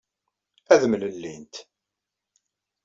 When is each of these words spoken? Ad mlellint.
Ad 0.73 0.83
mlellint. 0.87 1.55